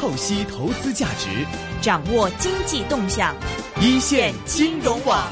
[0.00, 1.28] 透析投资价值，
[1.82, 3.36] 掌握经济动向，
[3.82, 5.30] 一线金融网。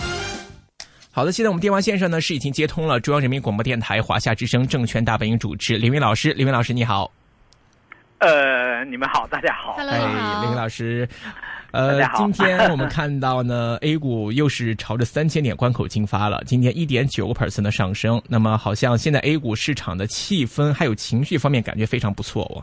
[1.10, 7.10] 好的，现在我们电话线上呢是已经接通了中央人民广播电台华夏之声证券大本营主持李云老师，李云老师你好。
[8.18, 9.72] 呃，你们好，大家好。
[9.78, 11.08] Hello，哎，李云老师，
[11.70, 18.20] 呃大家，好今天我们看到呢，A 股又是朝着三千点关口进发了，今天一点九个 percent 的上升。
[18.28, 22.62] 那么，好像现在 A 股市场的气氛还有情绪方面感觉非常不错哦。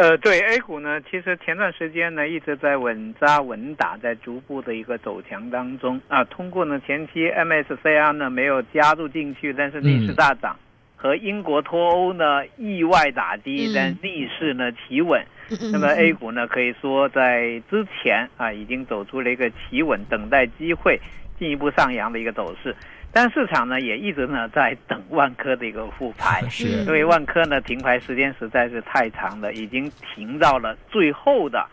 [0.00, 6.24] 呃，对 A 股呢，其实前段时间呢一直在稳扎稳打，在逐步的一个走强当中啊。
[6.24, 10.56] 通过呢前期 MSCI 呢没有加入进去，但是逆势大涨，
[10.96, 15.22] 和英国脱欧呢意外打击嗯，但逆势呢企稳。
[15.50, 20.98] 嗯那么 A 股呢，可以说在之前啊已经走出了一个企稳、等待机会
[21.38, 22.74] 进一步上扬的一个走势，
[23.12, 26.42] 但市场呢也一直呢在等万科的一个复牌。
[26.48, 31.66] 是嗯因为万科呢停牌时间实在是太长了，已经停到了最后的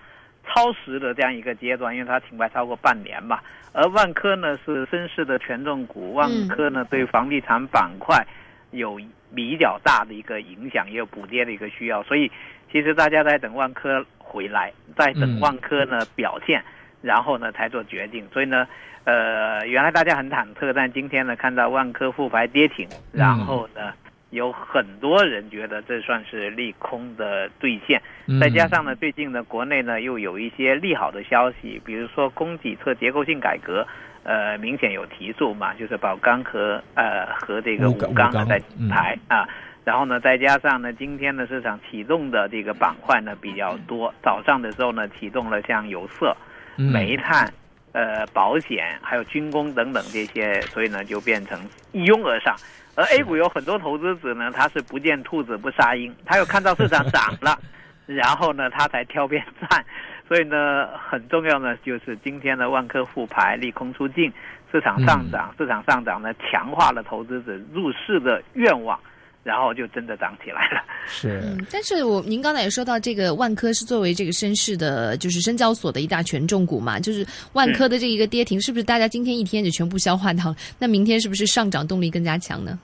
[0.46, 3.40] 超时的这样一个阶段，因为它停牌超过半年嘛。
[3.74, 8.26] 而万科呢是深市的权重股，万科呢对房地产板块
[8.72, 9.00] 有
[9.36, 12.32] 比较大的一个影响，也有补跌的一个需要，所以
[12.72, 16.64] 其实大家在等万科回来，在等嗯万科呢表现，
[17.02, 18.28] 然后呢才做决定。
[18.34, 18.68] 所以呢，
[19.08, 23.94] 呃，原来大家很忐忑，但今天呢看到万科复牌跌停，然后呢。
[24.32, 28.42] 有很多人觉得这算是利空的兑现，嗯。
[28.42, 33.88] 再加上呢，最近呢，国内呢又有一些利好的消息，比如说供给侧结构性改革，
[34.24, 38.90] 呃，明显有提速嘛，就是宝钢和呃和这个武钢武钢武钢在嗯。
[38.90, 39.48] 排、啊，
[39.86, 46.36] 然后呢，再加上呢，今天的市场启动的这个板块呢比较多，早上的时候呢启动了像有色、
[46.76, 46.92] 嗯。
[46.92, 47.50] 煤炭、
[47.92, 51.60] 呃保险还有军工等等这些，所以呢就变成
[51.92, 52.56] 一拥而上。
[52.96, 57.58] 而 A 股有很多投资者呢，他是不见兔子不撒鹰，他又看到市场涨了，
[58.06, 59.86] 然后呢他才挑边站。
[60.28, 64.34] 所以呢，很重要呢，就是今天的万科复牌利空出尽，
[64.72, 69.00] 市场上涨，市场上涨呢强化了投资者入市的愿望，
[69.48, 70.84] 然后就真的涨起来了。
[71.08, 80.56] 是嗯，但是我您刚才也说到，这个万科是作为这个深市的，就是深交所的一大权重股嘛，就是万科的这一个跌停，是不是大家今天一天就全部消化掉了？
[80.78, 82.78] 那明天是不是上涨动力更加强呢？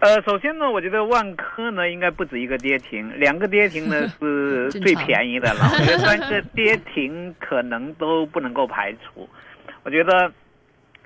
[0.00, 5.70] 呃，首先呢，我觉得万科呢应该不止一个跌停，两个跌停呢 是最便宜的了。
[5.72, 9.26] 我觉得三个跌停可能都不能够排除。
[9.84, 10.30] 我觉得，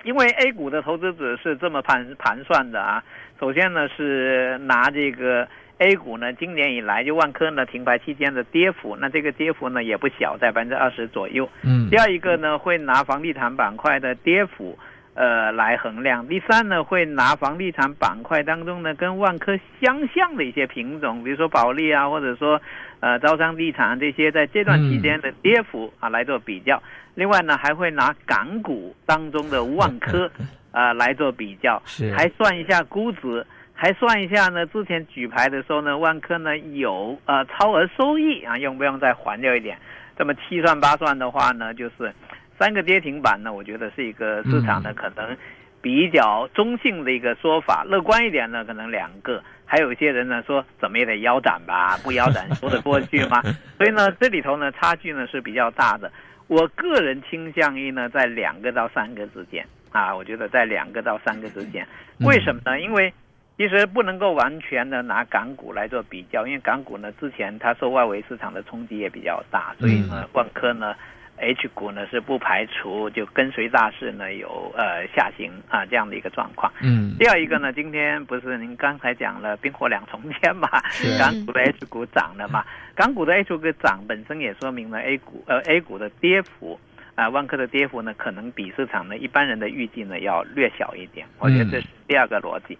[0.03, 3.01] 因为 A 股的投资者是这么盘盘算的啊。
[3.41, 5.47] 首先呢是拿这个
[5.79, 11.49] A 股呢今年以来就万科呢停牌期间的跌幅，那这个跌幅呢也不小，在百分之二十左右。
[11.63, 14.77] 嗯第二一个呢，会拿房地产板块的跌幅，
[15.15, 16.27] 呃，来衡量。
[16.27, 22.61] 第三呢，会拿房地产板块当中呢，跟万科相像的一些品种，比如说保利啊，或者说
[22.99, 26.79] 呃招商地产这些，在这段期间的跌幅啊来做比较。
[27.15, 30.31] 另外呢，还会拿港股当中的万科
[30.71, 33.45] 啊来做比较，是还算一下估值。
[33.73, 39.75] 还算一下呢，之前举牌的时候呢，万科呢有呃超额收益啊，用不用再还掉一点？
[40.15, 42.13] 这么七算八算的话呢，就是
[42.59, 45.35] 三个跌停板呢，我觉得是一个市场呢可能
[45.81, 47.83] 比较中性的一个说法。
[47.89, 49.41] 乐观一点呢，可能两个。
[49.65, 53.41] 还有一些人呢说怎么也得腰斩吧，不腰斩说得过去吗？
[53.79, 56.11] 所以呢，这里头呢差距呢是比较大的。
[56.45, 61.85] 我个人倾向于呢在两个到三个之间啊，我觉得在两个到三个之间。
[62.19, 62.79] 为什么呢？
[62.79, 63.13] 因为
[63.57, 70.95] 其实不能够完全的拿港股来做比较，因为港股呢之前它受外围市场的冲击也比较大，所以呢万科呢
[71.37, 76.71] H 股呢是不排除就跟随大势呢有呃下行啊这样的一个状况。
[76.81, 80.67] 嗯第二一个呢，今天不是您刚才讲了冰火两重天嘛，
[81.19, 82.63] 港股的 H 股涨了嘛，
[82.95, 86.79] 港股的 H 股涨本身也说明了 A 股呃 A 股的跌幅。
[87.21, 92.75] 啊，万科的跌幅呢，可能比市场呢一般人的预计呢要略小一点，我觉得这是第二个逻辑。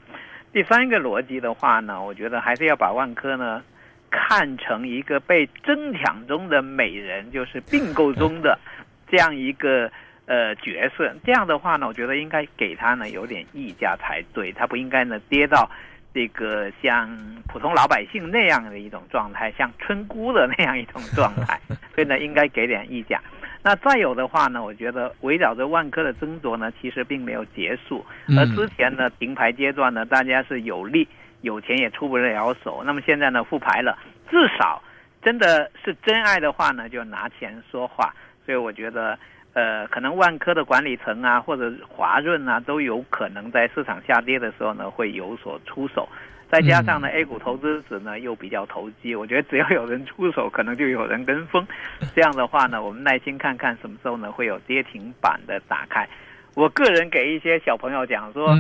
[0.52, 3.62] 第三个逻辑的话呢，我觉得还是要把万科呢
[4.10, 8.58] 看成一个被争抢中的美人，就是并购中的
[9.08, 9.92] 这样一个
[10.26, 11.14] 呃角色。
[11.24, 15.70] 这样的话呢，我觉得应该给他呢有点溢价才对，他不应该呢跌到
[16.16, 17.16] 这个像
[17.48, 21.60] 普通老百姓那样的一种状态，像村姑的那样一种状态，
[21.94, 23.22] 所以呢应该给点溢价。
[23.64, 28.04] 那再有的话呢，我觉得围绕着万科的争夺呢，其实并没有结束。
[28.38, 31.08] 而之前呢，停牌阶段呢，大家是有利
[31.42, 32.82] 有钱也出不了手。
[32.84, 33.98] 那么现在呢，复牌了，
[34.30, 34.82] 至少
[35.22, 38.14] 真的是真爱的话呢，就拿钱说话。
[38.44, 39.18] 所以我觉得，
[39.54, 46.10] 呃，可能万科的管理层啊，或者华润啊，都有可能在市场下跌的时候呢，会有所出手。
[46.52, 51.66] 再加上呢 A 股投资者呢又比较投机，我觉得只要有人出手，可能就有人跟风。
[52.14, 56.08] 这样的话呢，我们耐心看看什么时候呢会有跌停板的打开。
[56.54, 58.56] 我个人给一些小朋友讲说。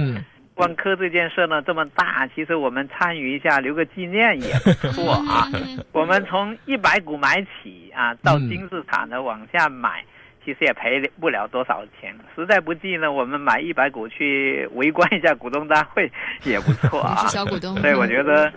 [0.56, 5.48] 万科这件事呢这么大，其实我们参与一下留个纪念也不错啊。
[5.94, 10.04] 我们从一百股买起啊，到金字塔呢往下买，
[10.44, 12.16] 其实也赔不了多少钱。
[12.36, 16.12] 实在不济呢，我们买一百股去围观一下股东大会
[16.44, 17.28] 也不错啊。
[17.30, 17.76] 小股东。
[17.78, 18.52] 所以我觉得，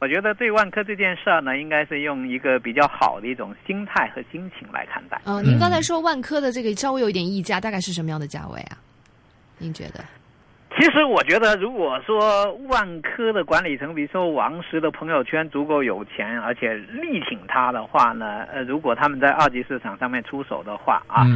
[0.00, 5.20] 我觉得对万科这件事儿呢，应该是用一个比较好的一种心态和心情来看待。
[5.24, 8.76] 嗯，您刚才说万科的这个稍微有一点溢价，大概是什么样的价位啊？
[9.58, 10.04] 您觉得？
[10.80, 21.26] 其实我觉得，如果说万科的管理层，比如说王石的朋友圈足够有钱，而且力挺他的话呢，呃，如果他们在二级市场上面出手的话啊，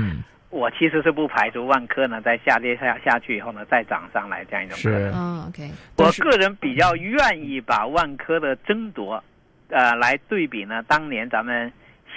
[0.48, 5.12] 我其实是不排除万科呢在下跌下下去以后呢再涨上来这样一种可能。
[5.12, 5.70] 嗯，OK。
[5.98, 9.22] 我个人比较愿意把万科的争夺，
[9.68, 11.70] 呃，来对比呢当年咱们。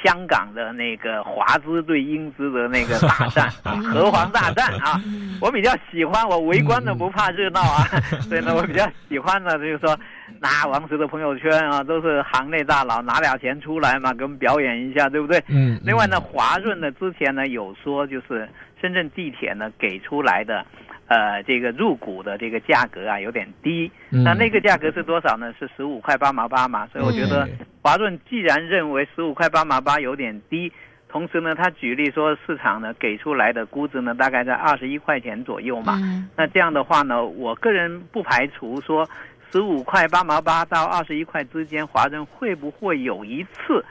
[0.03, 5.01] 香港的那个华资对英资的那个大战 啊，和黄大战啊，
[5.41, 7.83] 我比较喜欢，我围观的不怕热闹啊，
[8.27, 9.97] 所以呢，我比较喜欢呢，就是说
[10.39, 15.43] 拿王石的朋友圈啊，都是行内大佬拿点钱出来嘛，给我们表演一下，对不对？
[15.47, 15.79] 嗯。
[15.83, 18.47] 另外呢，华润呢之前呢有说，就是
[18.81, 20.65] 深圳地铁呢给出来的。
[21.07, 25.53] 呃，这个入股的这个价格啊有点低，那那个价格是多少呢？
[25.57, 26.85] 是十五块八毛八嘛。
[26.87, 27.47] 所以我觉得
[27.81, 30.69] 华润既然认为十五块八毛八有点低，
[31.07, 35.97] 同时呢，他举例说市场呢给出来的估值呢大概在二十一块钱左右嘛。
[36.35, 39.09] 那这样的话呢，我个人不排除说
[39.49, 43.85] 十五块八毛八到二十一块之间，华润会不会有一次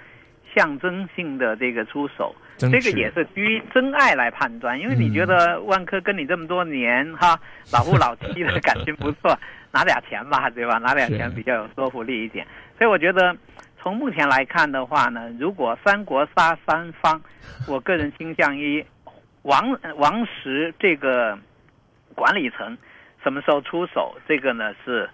[0.55, 2.35] 象征性的这个出手？
[2.59, 7.39] 这个也是基于真爱来判断，因为你觉得万科跟你这么多年哈
[7.71, 9.39] 老夫老妻的感情不错，
[9.73, 10.79] 拿点钱吧，对吧？
[10.79, 12.47] 拿点钱比较有说服力一点。
[12.79, 13.37] 所以我觉得
[13.79, 17.21] 从目前来看的话呢，如果三国杀三方，
[17.69, 18.85] 我个人倾向于
[19.43, 21.39] 王王石这个
[22.15, 22.77] 管理层
[23.23, 25.09] 什么时候出手，这个呢是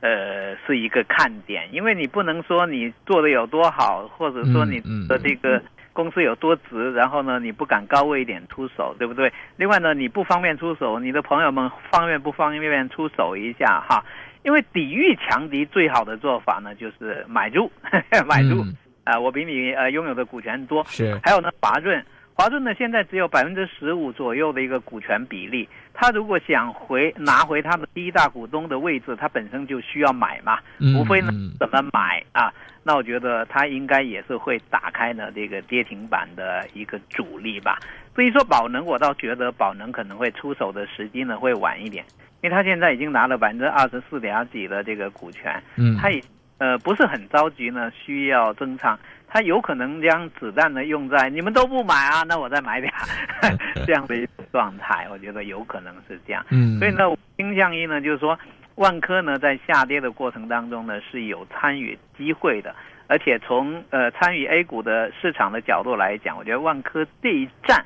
[0.00, 5.62] 呃是一个看点，因为你不能说你做的有多好，或者说你的这个。
[5.98, 9.32] 公司有多值，然后呢，你不敢高位一点出手，对不对？
[9.56, 14.04] 另外呢，你不方便出手，你的朋友们方便不方便出手一下哈？
[14.44, 17.68] 因为抵御强敌最好的做法呢，就是买入，
[18.28, 18.64] 买入
[19.02, 19.18] 啊！
[19.18, 21.18] 我比你呃拥有的股权多，是。
[21.24, 22.00] 还有呢，华润，
[22.38, 30.60] 华润呢现在只有百分之十五左右的一个股权比例，他如果想回拿回他的第一大股东的位置，他本身就需要买嘛，
[30.96, 32.54] 无非呢怎么买啊？
[32.84, 37.76] 那我觉得他应该也是会打开呢这个跌停板的一个主力吧。
[38.14, 42.04] 至于说宝能，我倒觉得宝能可能会出手的时机呢会晚一点，
[42.42, 46.22] 因为他现在已经拿了百分之二十四点几的这个股权，嗯，他也
[46.58, 52.92] 呃不是很着急呢需要增仓，他有可能将子弹呢用在你们都不买啊， 那我再买点
[53.86, 56.44] 这样的一种状态，我觉得有可能是这样。
[56.50, 57.04] 嗯，所以呢，
[57.36, 58.38] 倾向于呢就是说。
[58.78, 62.72] 万科呢，在下跌的过程当中呢，是有参与机会的，
[63.08, 67.84] 而且从呃参与 A 股的市场的角度来讲，我觉得万科这一站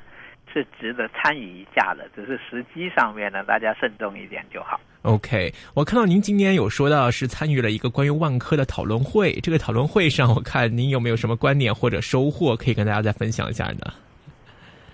[0.53, 4.79] 是值得参与一下的，只是时机上面呢，大家慎重一点就好。
[5.03, 13.93] OK，我看到您今天有说到是参与了一个关于万科的讨论会，这个讨论会上，我看您有没有什么观点或者收获可以跟大家再分享一下呢？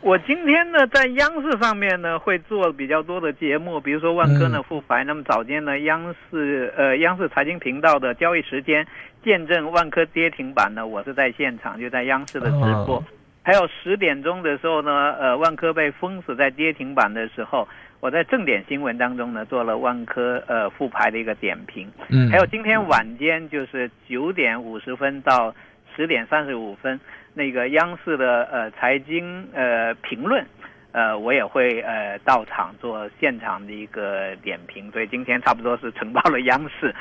[0.02, 5.04] 我今天呢，在央视上面呢，会做比较多的节目，比如说万科呢复牌。
[5.04, 8.88] 那么早间呢，央视呃央视财经频道的交易时间
[9.24, 13.04] 见证万科跌停板呢，我是在现场，就在央视的直播。
[13.44, 17.68] 还有十点钟的时候呢，呃，万科被封死在跌停板的时候，
[18.00, 21.88] 我在正点新闻当中呢，做了万科呃复牌的一个点评。
[22.10, 22.30] 嗯。
[22.30, 25.54] 还有今天晚间就是九点五十分到
[25.96, 27.00] 十点三十五分。
[27.34, 30.44] 那个央视的呃财经呃评论，
[30.92, 36.94] 呃我也会呃到场做现场的一个点评，所以今天差不多是承包了央视。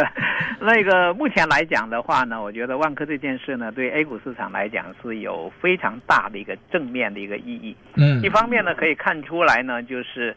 [0.60, 7.76] 那个目前来讲的话呢，我觉得万科这件事呢，对 A 股市场来讲是有非常大的一个正面的一个意义。
[7.96, 10.34] 嗯，一方面呢可以看出来呢，就是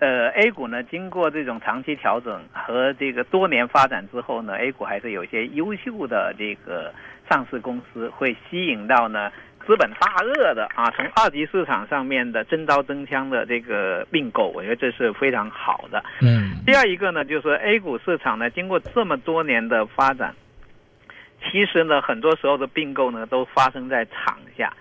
[0.00, 6.92] 呃 A 股呢经过这种长期调整和这个多年发展之后呢，A 股还是有些优秀的这个。
[7.30, 9.30] 上市公司会吸引到呢
[9.68, 16.02] 资本大鳄的啊，从二级市场上面的真刀真枪的这个并购，我觉得这是非常好的。
[16.22, 20.34] 嗯，第二一个呢，就是 A 股市场呢，经过这么多年的发展，
[21.42, 24.72] 其实呢，很多时候的并购呢，都发生在场下。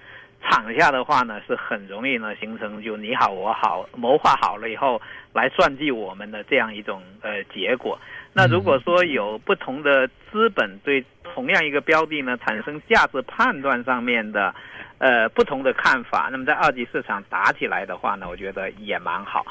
[0.49, 5.01] 场下的话呢，是很容易呢形成就你好我好，谋划好了以后
[5.33, 7.99] 来算计我们的这样一种呃结果。
[8.31, 14.55] 那如果说有不同的资本对同样一个标的呢产生价值判断上面的。
[14.99, 19.45] 呃，不同的看法，那么在二级市场打起来的话呢，我觉得也蛮好。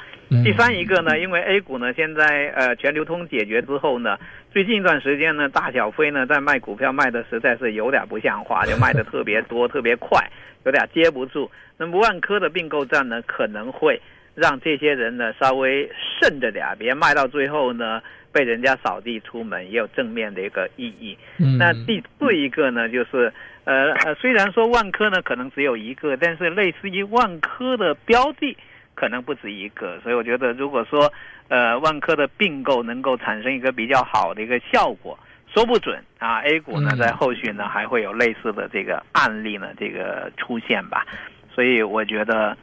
[0.45, 4.19] 第三一个呢，因为 A 股呢现在呃全流通解决之后呢，
[4.51, 10.21] 最近一段时间呢，大小非呢在卖股票卖的实在是有点不像话， 就卖的特别多、特别快，
[10.65, 11.49] 有点接不住。
[11.79, 14.01] 那么万科的并购战呢，可能会
[14.37, 15.91] 让这些人呢稍微
[16.21, 18.01] 慎着点，别卖到最后呢
[18.31, 21.19] 被人家扫地出门，也有正面的一个意义。
[21.59, 23.33] 那第四一个呢，就是。
[23.67, 28.57] 呃呃，虽然说万科呢可能只有一个，但是类似于万科的标的
[28.95, 31.13] 可能不止一个，所以我觉得如果说
[31.49, 35.19] 呃万科的并购能够产生一个比较好的一个效果，
[35.53, 41.05] 说不准啊，A 股呢在后续呢还会有类似的这个案例呢这个出现吧，
[41.53, 42.57] 所以我觉得。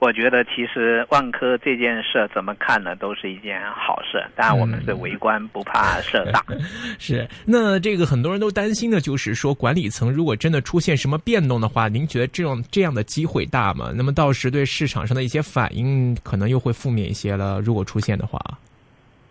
[0.00, 4.24] 我觉得其实万科这件事怎么看呢，都是一件好事。
[4.36, 6.40] 当然，我们是围观不怕事大。
[7.00, 13.90] 是，那这个很多人都担心的就是说，管理层如果真的出现什么变动的话，您觉得这种这样的机会大吗？
[13.92, 17.60] 那么到时对市场上的一些反应可能又会负面一些了。
[17.60, 18.38] 如果出现的话，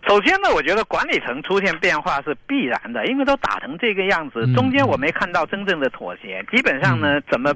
[0.06, 6.46] 首先呢，我觉得管理层出现变化是必然的，因为都打成这个样子，中间我没看到真正的妥协。
[6.52, 7.54] 基本上呢，怎么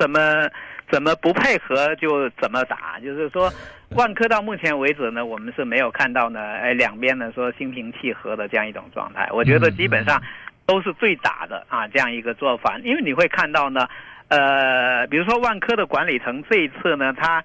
[0.00, 0.48] 怎么。
[0.90, 3.50] 怎么不配合就怎么打，就是说，
[3.96, 9.28] 万科到目前为止呢，我们是没有看到呢，哎，两边呢说心平气和的这样一种状态。
[9.32, 10.22] 我觉得基本上
[10.66, 12.78] 都是最打的啊，这样一个做法。
[12.84, 13.88] 因为你会看到呢，
[14.28, 17.42] 呃，比如说万科的管理层这一次呢，他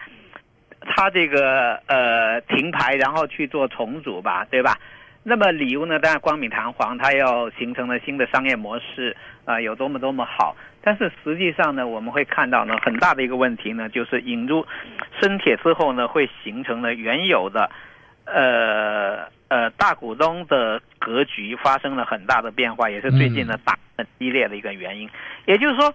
[0.82, 4.78] 他这个呃停牌，然后去做重组吧，对吧？
[5.24, 9.16] 那么理由呢，当然光明堂皇，他要形成了新的商业模式
[9.46, 10.56] 啊，有多么多么好。
[10.82, 14.66] 但是实际上呢，我们会看到呢，很大的一个问题呢，就是引入
[15.20, 17.70] 深铁之后呢，会形成了原有的，
[18.26, 25.10] 呃呃大股东的格局发生了很大的变化，也是最近呢打很激烈的一个原因。
[25.46, 25.94] 也就是说，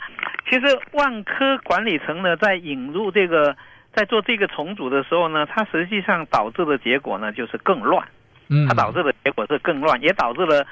[0.49, 3.57] 其实万科管理层呢，在引入这个，
[3.95, 8.07] 在做这个重组的时候呢，它实际上导致的结果呢，就是更乱。
[8.49, 10.67] 嗯，它导致的结果是更乱，也导致了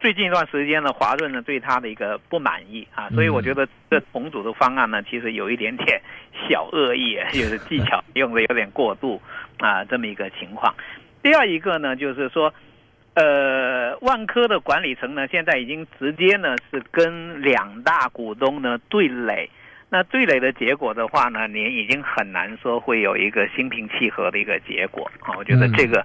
[0.00, 6.00] 最近一段时间呢，华润呢对他的一个不满意啊，所以我觉得这重组的方案呢，其实有一点点
[6.48, 9.20] 小恶意，就是技巧用的有点过度
[9.58, 10.74] 啊， 这么一个情况。
[11.22, 12.52] 第二一个呢，就是说，
[13.12, 19.50] 呃，万科的管理层呢，现在已经直接呢是跟两大股东呢对垒，
[19.90, 26.02] 那对垒的结果的话呢，你已经很难说会有一个心平气和的一个结果啊，我觉得这个。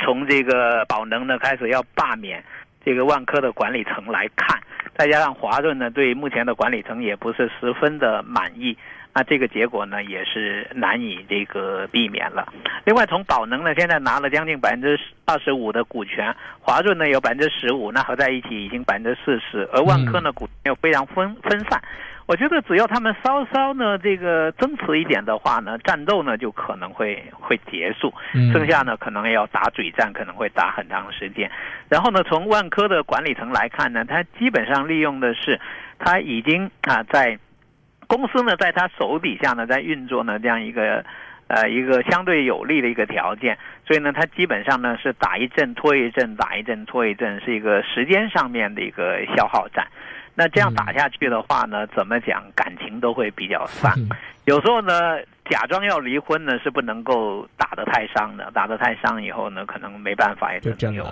[0.00, 2.42] 从这个宝能呢开始要罢免
[2.84, 4.60] 这个万科的管理层来看，
[4.96, 8.76] 再加上华润呢对目前的管理层也不是十分的满意，
[9.14, 12.46] 那这个结果呢也是难以这个避免了。
[12.84, 21.80] 另外，从宝能呢现在拿了将近百分之二十五的股权，华润呢有百分之十五，那合在一起已经百分之四十，而万科呢股又非常分分散。
[22.26, 28.12] 我觉得只要他们稍稍呢这个增持一点的话呢，战斗呢就可能会会结束，
[28.52, 31.50] 剩下呢可能要打嘴战，可能会打很长时间。
[31.90, 35.60] 然后呢，从万科的管理层来看呢，他基本上利用的是
[35.98, 37.38] 他已经啊在
[38.06, 41.04] 公司呢在他手底下呢在运作呢这样一个
[41.48, 49.86] 呃一个相对有利的一个条件，所以呢他基本上呢是打一阵拖一阵，打一阵拖一阵，是一个时间上面的一个消耗战。
[50.34, 53.92] 那这样打下去的话呢，怎么讲感情都会比较散。
[54.46, 58.50] 有时候呢，假装要离婚呢，是不能够打得太伤的。
[58.52, 61.06] 打得太伤以后呢，可能没办法，也就这样。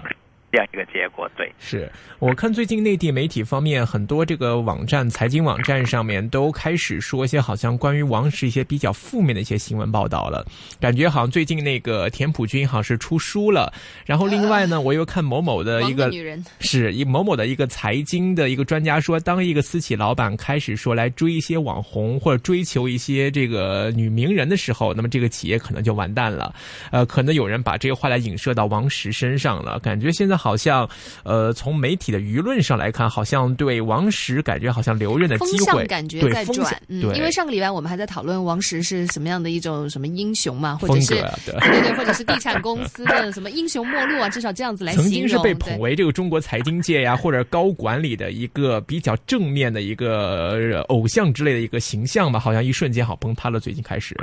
[0.52, 10.44] 这样一个结果，对，是我看最近内地媒体方面很多这个网站、财经网站上面都开始说一些好像关于王石一些比较负面的一些新闻报道了，
[10.78, 13.72] 感觉好像最近那个田朴珺好像是出书了，
[14.04, 16.44] 然后另外呢，我又看某某的一个女人。
[16.60, 26.54] 是一某某的一个财经的一个专家说，当一个私企老板开始说来追一些网红或者追求一些这个女名人的时候，那么这个企业可能就完蛋了，
[26.90, 30.41] 呃，可能有人把这个话来影射到王石身上了，感觉现在。
[30.42, 30.88] 好像，
[31.22, 36.76] 呃，从媒体的舆论上来看，好像对王石感觉好像留任的机会，感觉在转。
[36.88, 41.14] 嗯，因为上个礼拜我们还在讨论王石是什么样的一种什么英雄嘛，或者是
[41.46, 45.10] 对 对对，或者是地产公司的什么英雄末路啊，至少这样子来形容。
[45.10, 53.60] 曾经是被捧为这个中国财经界呀或者高管理的一个比较正面的一个偶像之类的一个形象吧，好像一瞬间好崩塌了。
[53.60, 54.16] 最近开始。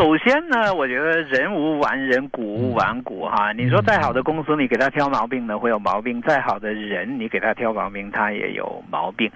[0.00, 3.52] 首先呢，我觉得人无完人，股无完股哈。
[3.52, 9.30] 你说再好的公司，你给他挑毛病呢，会有毛病；再好的人，你给他挑毛病，他也有毛病。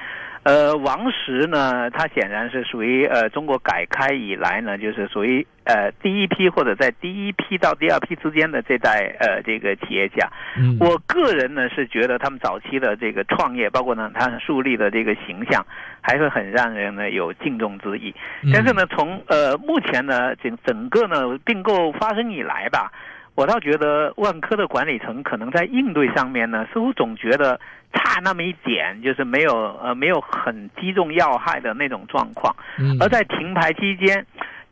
[0.45, 10.31] 呃，王石呢，他显然是属于呃中国改开以来呢，就是属于呃第一批或者在第一批到第二批之间的这代呃这个企业家。
[10.59, 15.65] 嗯我个人呢是觉得他们早期的这个创业，包括呢他树立的这个形象，
[16.03, 18.15] 还是很让人呢有敬重之意。
[18.43, 22.93] 嗯但是呢，从呃目前呢整整个呢并购发生以来吧，
[23.35, 27.59] 我倒觉得万科的管理层可能在应对上面呢，似乎总觉得
[27.93, 32.55] 差那么一点，就是没有呃没有很击中要害的那种状况。
[32.79, 34.25] 嗯而在停牌期间，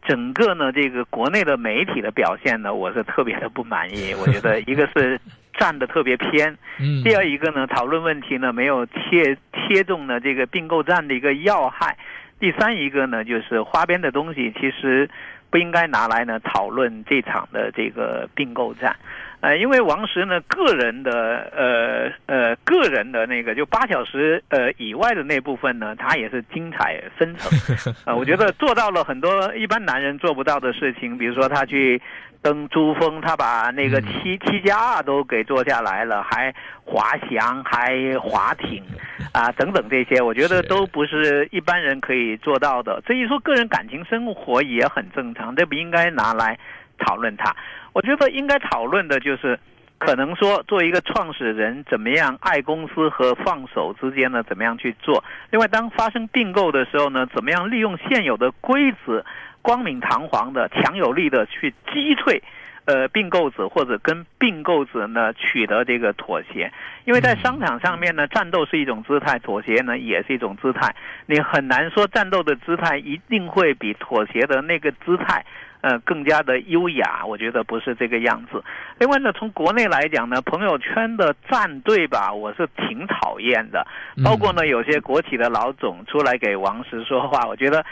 [0.07, 4.14] 整个呢这个国内的媒体的表现呢，我是特别的不满意。
[4.14, 5.21] 我觉得 一个是
[5.59, 11.97] 站的特别偏，嗯第二一个呢，讨论问题呢没有切切中呢这个并购战的一个要害。
[12.38, 15.09] 第三一个呢，就是花边的东西，其实
[15.52, 18.97] 不应该拿来呢讨论这场的这个并购战。
[19.40, 27.94] 呃，因为王石呢个人的呃呃个人的那个就八小时呃以外的那部分呢，他也是精彩纷呈。
[28.06, 32.00] 呃，我觉得做到了很多一般男人做不到的事情，比如说他去
[32.42, 36.52] 登珠峰，他把那个七七加二都给做下来了，还
[36.84, 38.82] 滑翔，还滑艇，
[39.32, 43.00] 啊等等这些，我觉得都不是一般人可以做到的。
[43.06, 46.58] 至于说个人感情生活也很正常，这不应该拿来
[46.99, 47.54] 讨论它。
[47.92, 49.58] 我觉得应该讨论的就是。
[50.04, 54.42] 可能说，作为一个创始人，怎么样爱公司和放手之间呢？
[54.42, 55.22] 怎么样去做？
[55.50, 59.25] 另外，当发生并购的时候呢，怎么样利用现有的规则，
[59.62, 62.42] 光明堂皇的、强有力的去击退，
[62.85, 66.71] 呃，并购者或者跟并购者呢取得这个妥协？
[67.04, 70.95] 因为在商场上面呢，战斗是一种姿态，妥协呢也是一种姿态。
[71.26, 75.45] 你很难说战斗的姿态一定会比妥协的那个姿态。
[75.83, 78.62] 呃，更加的优雅，我觉得不是这个样子。
[79.00, 83.85] 另外呢，从国内来讲呢，朋友圈的站队吧，我是挺讨厌的。
[84.25, 87.85] 包括呢，有些国企的老总出来给王石说话，我觉得，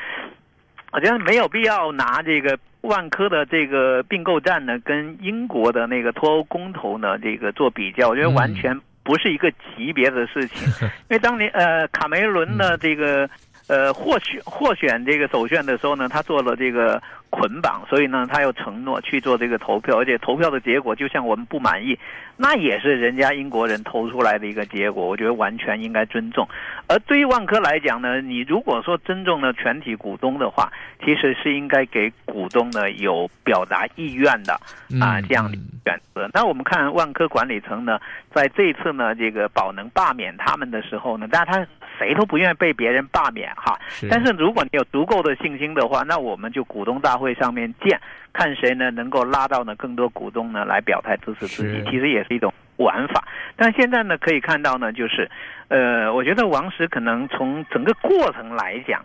[0.93, 10.69] 我觉得没有必要拿这个万科的这个并购战呢，跟英国的那个脱欧公投呢，这个做比较，我觉得完全不是一个级别的事情。
[11.09, 13.29] 因为当年呃，卡梅伦的这个。
[13.71, 21.97] 呃，获选获选这个首选的时候呢，他做了这个捆绑，所以呢，他又承诺去做这个投票，而且投票的结果就像我们不满意，
[22.37, 26.49] 那也是人家英国人投出来的一个结果，我觉得完全应该尊重。
[26.89, 30.69] 而对于万科来讲呢，你如果说尊重了全体股东的话，
[31.05, 34.55] 其实是应该给股东呢有表达意愿的
[35.01, 36.29] 啊这样的选择。
[36.35, 38.01] 那我们看万科管理层呢，
[38.35, 41.65] 在这一次呢这个宝能罢免他们的时候呢，但他
[42.01, 43.79] 谁都不愿意被别人罢免哈。
[44.09, 48.01] 但是如果你有足够的信心的话，那我们就股东大会上面见，
[48.33, 53.23] 看谁呢能够拉到呢更多股东呢来表态支持自己，其实也是一种玩法。
[53.57, 55.31] 但现在呢可以看到呢，就是，
[55.69, 59.05] 呃，我觉得王石可能从整个过程来讲，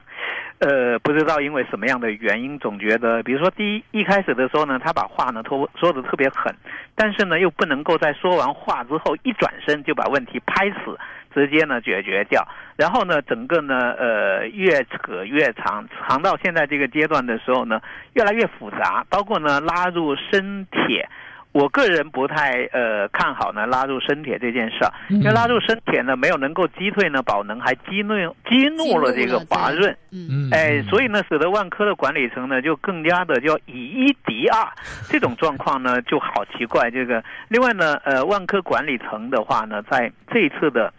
[0.60, 6.56] 呃，不知道因为什么样的原因，总觉得，比如说第一一开始的时候呢，他把话呢说说的特别狠，
[6.96, 10.98] 但是呢又不能够在说完话之后一转身就把问题拍死。
[11.36, 17.82] 直接呢解决掉，然后呢，整个呢，呃，越扯越长，长到现在这个阶段的时候呢，
[18.14, 21.10] 越来越复杂，包括呢拉入深铁，
[21.52, 28.16] 我个人不太呃看好呢拉入深铁这件事儿，因为拉入深铁呢没有能够击退呢宝能，还激怒
[28.50, 34.66] 激怒了这个华润，嗯，哎，所以呢，使得万科的管理层呢就更加的叫以一敌二，
[35.10, 36.90] 这种状况呢就好奇怪。
[36.90, 40.94] 这个另外呢，呃，万科管理层的话呢，在这一次的。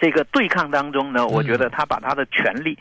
[0.00, 2.78] 这个对抗当中呢，我觉得他把他的权力，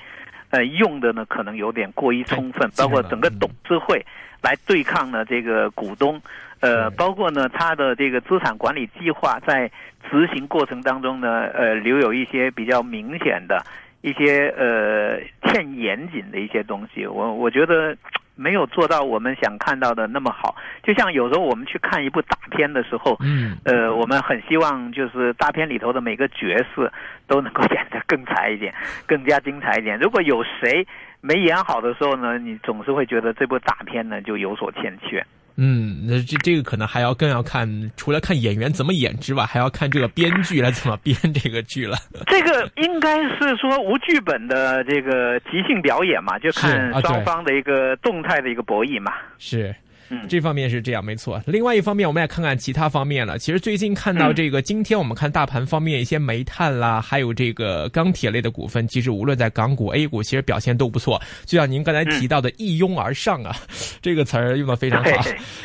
[0.50, 4.06] 呃，用的呢可能有点过于充分，包括整个董事会
[4.42, 6.22] 来对抗呢这个股东，
[6.60, 9.70] 呃，包括呢他的这个资产管理计划在
[10.10, 13.66] 执行过程当中呢，呃，留有一些比较明显的
[14.02, 17.96] 一些呃欠严谨的一些东西，我我觉得。
[18.38, 26.90] 没有做到我们想看到的那么好，就像有时候我们去看一部大片的时候，嗯，呃，我们很希望就是大片里头的每个角色
[27.28, 28.74] 都能够演得更彩一点，
[29.06, 29.98] 更加精彩一点。
[30.00, 30.88] 如果有谁
[31.20, 35.26] 没演好的时候呢，你总是会觉得这部大片呢就有所欠缺。
[35.58, 37.68] 嗯，那这这个可能还要更要看，
[37.98, 41.98] 除了看演员怎么演之外，还要看这个编剧来怎么编这个剧了。
[42.28, 49.12] 这个应该是说无剧本的这个即兴表演嘛，就看双方的一个动态的一个博弈嘛。
[49.40, 49.76] 是。
[50.10, 51.42] 嗯，这方面是这样，没错。
[51.46, 53.38] 另外一方面，我们也看看其他方面了。
[53.38, 61.22] 其实最近看到这个，今天我们看大盘方面一些煤炭啦，还有这个钢铁类的股份，其实无论在港股、A 股，其实表现都不错。
[61.46, 63.54] 就像您刚才提到的“一拥而上”啊，
[64.02, 65.12] 这个词儿用的非常好。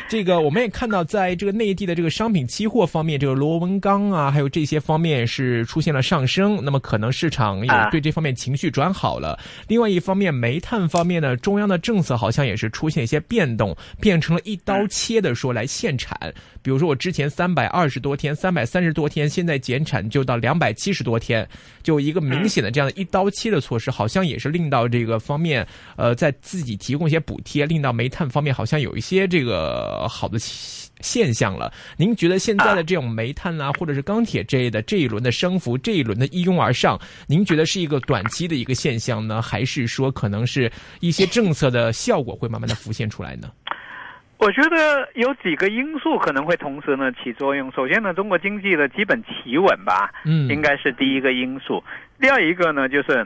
[0.09, 6.59] 这个我们也看到，在这个内地的这个商品期货方面，这个螺纹钢啊，还有这些方面是出现了上升。
[6.63, 9.39] 那么可能市场也对这方面情绪转好了。
[9.69, 14.32] 另外一方面，煤炭方面呢，中央的政策好像也是出现一些变动，变成。
[14.45, 16.17] 一刀切的说来限产，
[16.63, 21.49] 比如说我之前三百二十多天、三百三十多天，现在减产就到两百七十多天，
[21.83, 25.67] 就一个明显的这样的一刀切的措施，好像也是令到这个方面，
[25.97, 31.73] 呃，在自己提供一些补贴，令到煤炭方面好像有一些这个好的现象了。
[31.97, 43.51] 您觉得现在的这种煤炭啊，或者是钢铁这类的这一轮的升幅，这一轮的一拥而上，您觉得是一个短期的一个现象呢，还是说可能是一些政策的效果会慢慢的浮现出来呢？
[44.43, 47.71] 我觉得有几个因素可能会同时呢起作用。
[47.71, 51.85] 首先呢，中国经济的基本企稳吧，嗯，应该是第一个因素。
[52.21, 53.25] 第二一个呢，就是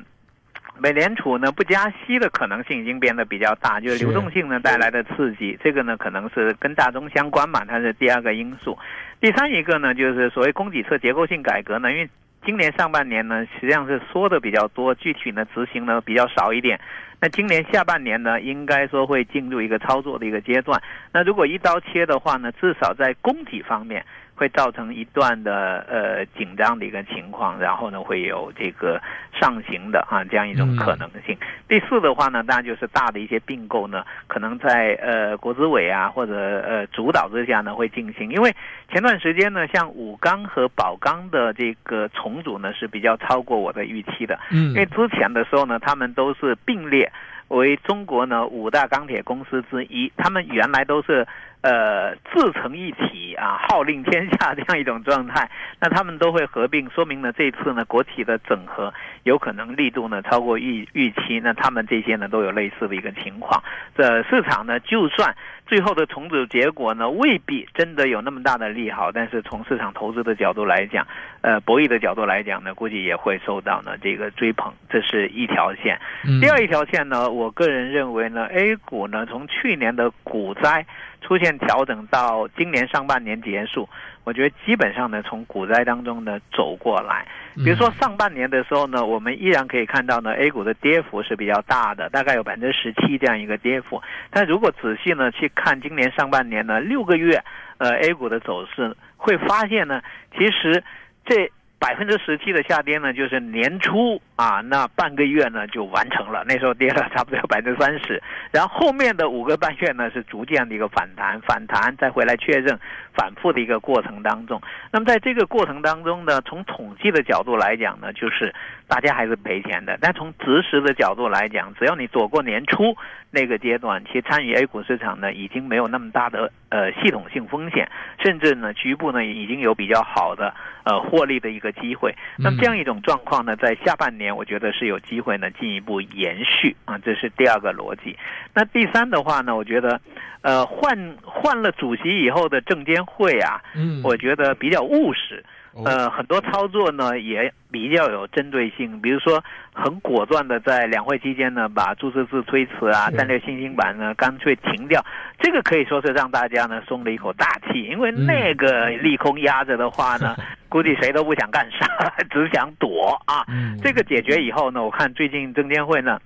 [0.79, 8.79] 美联储呢不加息的可能性已经变得比较大，就是流动性呢带来的刺激，这个呢可能是跟大宗相关嘛，它是第二个因素。
[9.19, 12.07] 第三一个呢，就是所谓供给侧结构性改革呢，因为
[12.47, 16.81] 今年上半年呢实际上是说的比较多，具体呢执行呢比较少一点。
[17.21, 20.81] 那今年下半年呢，应该说会进入一个操作的一个阶段。
[21.13, 24.05] 那如果一刀切的话呢，至少在供给方面。
[24.37, 29.01] 会造成一段的呃紧张的一个情况，然后呢会有这个
[29.33, 31.37] 上行的啊这样一种可能性。
[31.67, 38.31] 第四的话呢，当然就是大的一些并购呢，可能在呃国资委啊或者呃主导之下呢会进行。
[38.31, 38.55] 因为
[38.93, 44.39] 前段时间呢，像武钢和宝钢的这个重组呢是比较超过我的预期的。
[44.51, 47.11] 嗯，因为之前的时候呢，他们都是并列
[47.49, 51.27] 为中国呢五大钢铁公司之一，他们原来都是。
[51.67, 55.51] 呃，自成一体啊，号令天下这样一种状态，
[55.81, 63.61] 那他们都会合并，说明呢，这次呢，国企的整合有可能力度呢超过预预期，那他们这些呢都有类似的一个情况。
[63.97, 65.35] 这市场呢，就算
[65.67, 71.05] 最后的重组结果呢未必真的有那么大的利好，但是从市场投资的角度来讲，
[71.41, 75.99] 呃，博弈的角度来讲呢，估计也会受到呢这个追捧，这是一条线。
[76.41, 80.87] 第二一条线呢，我个人认为呢，A 股呢从去年的股灾。
[81.27, 83.89] 出现调整到今年上半年结束，
[84.23, 87.27] 我觉得基本上呢从股灾当中呢走过来。
[87.57, 94.01] 比如说上半年的时候呢，我们依然可以看到呢 A 股的跌幅是比较大的，大概有百分之十七这样一个跌幅。
[94.31, 97.43] 但如果仔细呢去看今年上半年呢六个月，
[97.79, 100.01] 呃 A 股的走势，会发现呢
[100.39, 100.85] 其实
[101.25, 101.51] 这。
[101.79, 112.79] 百分之十七的下跌呢，就是年初啊，那半个月呢就完成了，那时候跌了 差不多有百分之三十，然后后面的五个半月呢是逐渐的一个反弹，反弹再回来确认，
[113.17, 114.61] 反复的一个过程当中。
[114.93, 118.53] 那么在这个过程当中呢，从统计的角度来讲呢，就是
[118.89, 122.97] 大家还是赔钱的，但从实时的角度来讲，只要你躲过年初
[123.31, 127.89] 那个阶段，其实参与 A 股市场呢已经没有那么大的呃系统性风险，
[128.23, 130.53] 甚至呢局部呢已经有比较好的
[130.83, 131.73] 呃获利的一个。
[131.77, 138.17] 机会，那么这样一种状况呢，在下半年我觉得是有机会呢进一步延续啊，这是第二个逻辑。
[138.55, 140.01] 那第三的话呢，我觉得，
[140.41, 145.43] 呃，换换了主席以后的证监会啊，嗯，我觉得比较务实。
[145.85, 155.05] 呃，很多操作呢也比较有针对性，比如说很果断的在两会期间呢，把注册制推迟啊，战略新兴板呢干脆停掉，
[155.39, 160.35] 这个可以说是让大家呢松了一口大气，因为那个利空压着的话呢，
[160.71, 161.87] 估计谁都不想干啥，
[162.33, 163.45] 只想躲啊。
[163.83, 166.19] 这个解决以后呢，我看最近证监会呢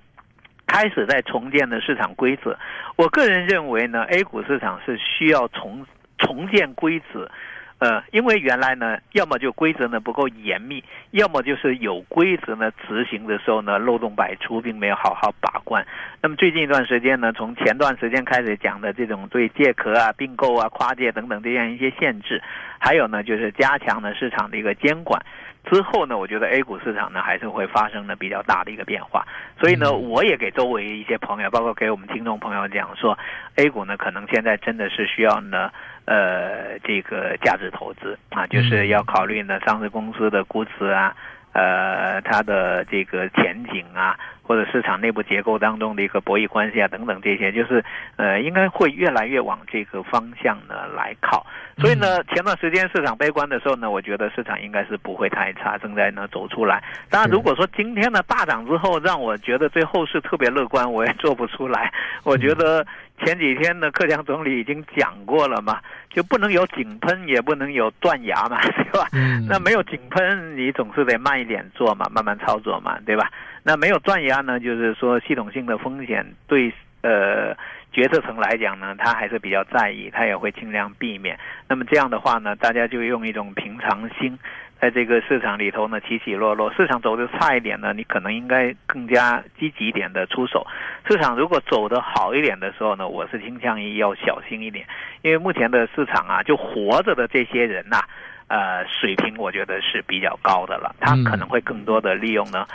[0.69, 2.57] 开始在重建的市场规则，
[2.95, 5.85] 我个人认为呢，A 股市场是需要重
[6.21, 7.31] 重建规则。
[7.79, 15.83] 呃，因为原来呢，要么就规则呢不够严密，要么就是有规则呢执行的时候呢漏洞百出，并没有好好把关。
[16.21, 22.43] 那么最近一段时间呢，从前段时间开始讲的这种对借壳啊、并购啊、跨界等等这样一些限制，
[22.79, 25.19] 还有呢就是加强呢市场的一个监管
[25.65, 29.27] 之后呢，我觉得 A 股市场呢还是会发生了比较大的一个变化。
[29.59, 33.19] 所以呢，我也给周围一些朋友，包括给我们听众朋友讲说
[33.57, 35.71] ，A 股呢可能现在真的是需要呢。
[36.11, 41.15] 呃，这个价值投资啊，就是要考虑呢上市公司的估值啊，
[41.53, 44.19] 呃，它的这个前景啊。
[44.51, 47.85] 或者市场内部结构当中的一个博弈关系啊等等这些，就是
[48.17, 51.47] 呃应该会越来越往这个方向呢来靠。
[51.79, 56.83] 所以呢，前段时间市场悲观的时候呢，我觉得市场应该是不会太差，正在呢走出来。
[57.09, 61.93] 当然，如果说今天呢大涨之后，让我觉得对后市特别乐观，我也做不出来。
[62.25, 62.85] 我觉得
[63.25, 65.81] 前几天呢，克强总理已经讲过了嘛，
[66.11, 69.07] 就不能有井喷，也不能有断崖嘛， 对吧？
[69.49, 73.31] 那没有井喷，你总是得慢一点做嘛，慢慢操作嘛，对吧？
[73.63, 77.57] 那没有断崖呢，就是说系统性的风险对呃。
[77.93, 81.37] 决策层来讲呢，他还是比较在意，他也会尽量避免。
[81.67, 84.39] 那么这样的话呢，大家就用一种平常心，
[84.81, 86.73] 在这个市场里头呢起起落落。
[86.73, 90.67] 市场走的差一点呢，你可能应该更加积极一点的出手。
[91.07, 94.87] 市场如果走的好一点的时候呢，我是倾向于要小心一点，
[95.23, 98.01] 因为目前的市场啊，就活着的这些人呐，
[98.49, 100.95] 呃，水平我觉得是比较高的了。
[100.99, 102.67] 他可能会更多的利用呢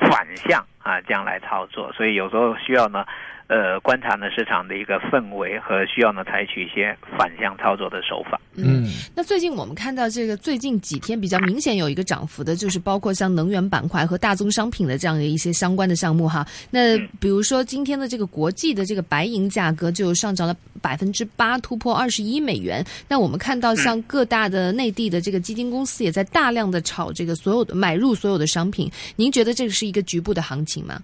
[0.00, 3.04] 反向啊这样来操作，所以有时候需要呢。
[3.48, 8.40] 呃，观察呢市场的一个氛围和需要呢，采取一些反向操作的手法。
[8.54, 16.46] 嗯，那最近我们看到这个最近几天比较明显有一个涨幅的，就是包括像能源板块和大宗商品的这样的一些相关的项目哈。
[16.70, 22.82] 那比如说今天的这个国际的这个白银价格就上涨了百分之八，突破二十一美元。
[23.06, 28.90] 那我们看到像各大的内地的这个基金公司也在大量的炒这个所有的买入所有的商品。
[29.14, 30.94] 您觉得这个是一个局部的行情吗？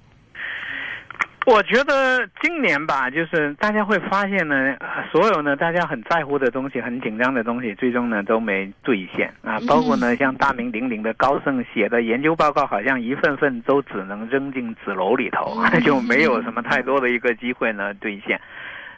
[1.46, 4.76] 我觉得今年吧，就是大家会发现呢，
[5.10, 9.58] 所有呢大家很在乎的东西、很紧张的东西，最终呢都没兑现啊。
[9.66, 18.38] 包括呢像大名鼎鼎的高盛写的研究报告，好像一份份都只能扔进纸篓里头， 就没有什么太多的一个机会呢兑现。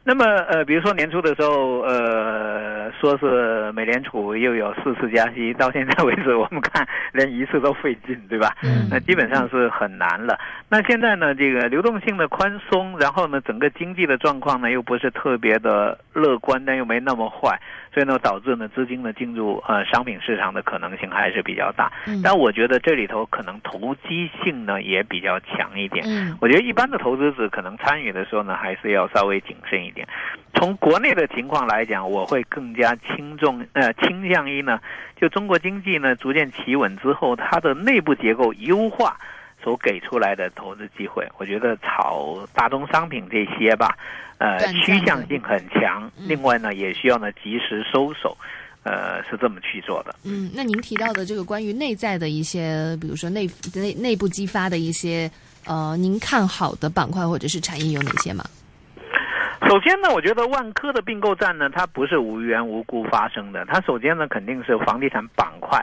[0.03, 8.57] 那么，呃，比如说年初的时候，呃，说是美联储又有四次加息，到现在为止，我们看连一次都费劲，对吧？
[8.63, 8.89] 嗯。
[8.91, 10.39] 那基本上是很难了。
[10.71, 17.61] 那现在呢，这个流动性的宽松，然后呢，整个经济的状况呢，又不是特别的乐观，但又没那么坏。
[17.92, 21.90] 所以呢，导致呢资金呢进入呃商品市场的可能性还是比较大。
[22.22, 26.05] 但我觉得这里头可能投机性呢也比较强一点。
[26.07, 30.07] 嗯，我觉得一般的投资者可能参与的时候呢，还是要稍微谨慎一点。
[30.55, 34.79] 从国内的情况来讲，我会更加轻重呃倾向于呢，
[35.16, 39.16] 就中国经济呢逐渐企稳之后，它的内部结构优化。
[39.62, 43.96] 所给出来的投资机会，我觉得炒大宗商品这些吧，
[44.38, 46.11] 呃，趋向性很强。
[46.16, 48.37] 另外呢，也需要呢及时收手，
[48.83, 50.14] 呃，是这么去做的。
[50.25, 55.31] 嗯，那您提到的这个关于内在的一些，比如说内内内部激发的一些，
[55.66, 58.44] 呃，您看好的板块或者是产业有哪些吗？
[59.68, 63.64] 首先呢，我觉得万科的并购战呢，它不是无缘无故发生的。
[63.66, 65.79] 它首先呢，肯定是房地产板块。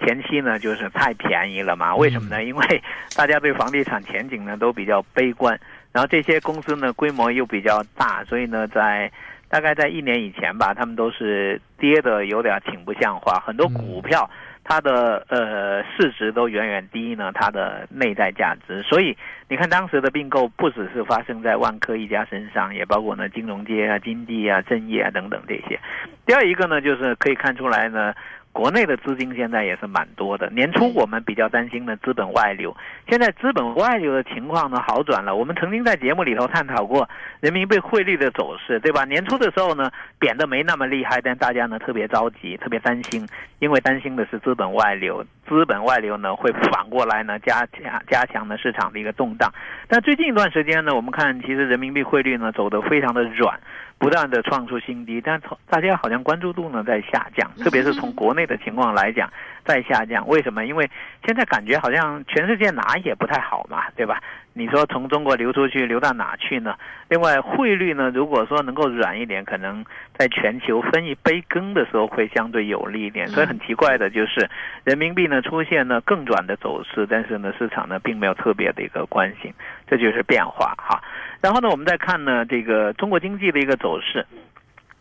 [0.00, 1.94] 前期呢，就是太便宜了嘛？
[1.94, 2.42] 为什么呢？
[2.42, 2.82] 因为
[3.16, 5.58] 大家对房地产前景呢都比较悲观，
[5.92, 9.10] 然后这些公司呢规模又比较大，所以呢，在
[9.48, 13.38] 大概在一年以前吧，他们都是跌的有点挺不像话。
[13.46, 14.28] 很多股票
[14.64, 19.16] 它的呃市值都远远低于呢它的内在价值，所以
[19.48, 25.78] 你看当时的并购不只是发生在万科一家身上，也包括呢金融街啊、金地啊、正业啊等等这些。
[26.26, 28.12] 第二一个呢，就是可以看出来呢。
[28.52, 30.48] 国内的资金现在也是蛮多的。
[30.50, 32.76] 年初我们比较担心的资本外流，
[33.08, 35.34] 现在资本外流的情况呢好转了。
[35.34, 37.08] 我们曾经在节目里头探讨过
[37.40, 39.04] 人民币汇率的走势，对吧？
[39.06, 43.26] 年初的时候呢贬的没那么厉害，但大家呢特别着急，特别担心，
[43.58, 49.50] 因为担心的是资本外流，资本外流呢会反过来呢加加加强了市场的一个动荡。
[49.88, 53.58] 但最近一段时间呢，我们看其实人民币汇率呢走得非常的软。
[54.02, 59.32] 不断的创出新低，但从大家好像关注度呢在下降，特别是从国内的情况来讲
[59.64, 60.26] 在下降。
[60.28, 60.64] 为什么？
[60.66, 60.90] 因为
[61.26, 64.20] 现在感觉好像全世界哪也不太好嘛，对吧？
[64.54, 66.74] 你说从中国流出去，流到哪去呢？
[67.08, 69.82] 另外汇率呢，如果说能够软一点，可能
[70.18, 73.26] 在全球分一杯羹的时候会相对有利一点。
[73.28, 74.50] 所以很奇怪的就是，
[74.84, 79.50] 人民币呢出现了更软的走势，但是呢市场呢并没有特别的一个关心，
[79.86, 81.02] 这就是变化哈。
[81.40, 84.26] 然后呢，我们再看呢，这个中国经济的一个走势。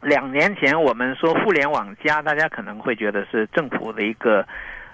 [0.01, 4.45] 两年前我们说互联网加，大家可能会觉得是政府的一个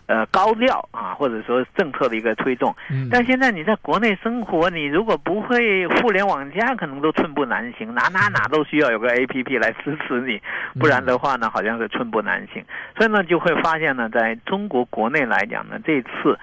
[0.06, 2.76] 呃高调啊，或者说政策的一个推动。
[3.12, 10.42] 但现在你在国内生活，你如果不会互联网加，可能都寸步难行，哪哪哪都需要有个 A P P 来支持你，
[10.80, 12.64] 不然的话呢，好像是寸步难行。
[12.98, 16.38] 所以呢，就会发现呢，在中国国内来讲呢，这次。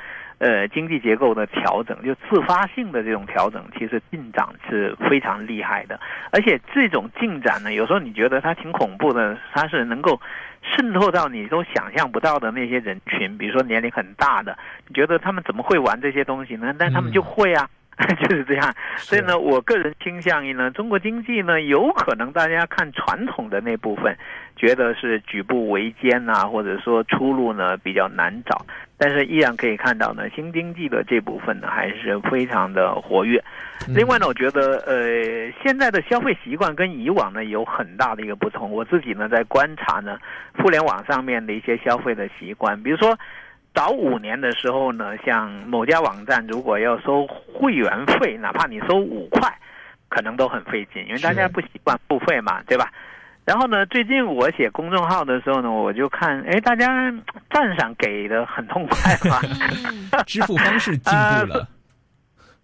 [0.45, 5.99] 呃，经济结构的调整，就自发性的这种调整，其实进展是非常厉害的。
[6.33, 10.21] 而且这种进展呢，有时候你觉得它挺恐怖的，它是能够
[10.63, 16.75] 渗透到你都想象不到的那些人群，比如说年龄很大的，你觉得他们怎么会玩这些东西呢？
[16.79, 17.67] 但他们就会啊。
[18.19, 18.75] 就是这样。
[18.97, 24.19] 所以呢，我个人倾向于呢，中国经济呢，有可能大家看传统的那部分，
[24.57, 28.67] 觉得是举步维艰呐，或者说出路呢比较难找。
[28.97, 33.43] 但是依然可以看到呢，新经济的这部分呢还是非常的活跃。
[33.89, 38.71] 另外呢，我觉得呃，现在的消费习惯跟以往呢有很大的一个不同。
[38.71, 40.19] 我自己呢在观察呢，
[40.57, 43.19] 互联网上面的一些消费的习惯，比如说
[43.75, 49.53] 早五年的时候呢，像某家网站如果要收会员费，哪怕你收五块，
[50.09, 52.93] 可能都很费劲，因为大家不习惯付费嘛，对吧？
[53.45, 57.13] 然后呢，最近我写公众号的时候呢，我就看，哎，大家
[57.51, 59.39] 赞赏给的很痛快嘛，
[60.27, 61.69] 支付方式进步了。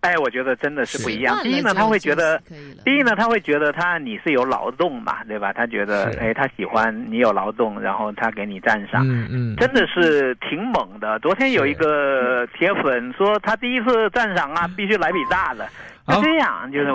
[0.01, 1.39] 哎，我觉得真的是不一样。
[1.43, 2.41] 第一呢，他会觉得，
[2.83, 5.53] 第一呢，他会觉得他你是有劳动嘛，对吧？
[5.53, 11.19] 他觉得，哎，他喜欢你有劳动，然后他给你赞赏，嗯嗯，真的是挺猛的。
[11.19, 15.69] 昨天有一个铁粉说，他第一次赞赏啊，必须来笔大的，
[16.09, 16.89] 就这样，就是。